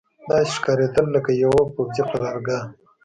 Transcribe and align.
داسې 0.29 0.51
ښکارېدل 0.57 1.05
لکه 1.15 1.31
یوه 1.43 1.61
پوځي 1.75 2.03
قرارګاه. 2.11 2.63